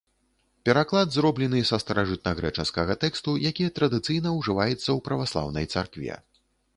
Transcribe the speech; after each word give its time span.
Пераклад 0.67 1.11
зроблены 1.15 1.59
са 1.71 1.77
старажытнагрэчаскага 1.83 2.95
тэксту, 3.03 3.33
які 3.49 3.69
традыцыйна 3.81 4.29
ўжываецца 4.39 4.81
ў 4.81 4.99
праваслаўнай 5.09 5.65
царкве. 5.75 6.17